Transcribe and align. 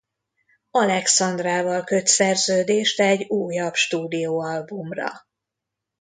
Alexandrával 0.71 1.83
köt 1.83 2.07
szerződést 2.07 2.99
egy 3.01 3.25
újabb 3.29 3.73
stúdió 3.75 4.39
albumra. 4.39 5.07